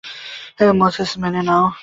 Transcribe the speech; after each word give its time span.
Moses, 0.79 1.11
মেনে 1.21 1.41
নাও। 1.47 1.63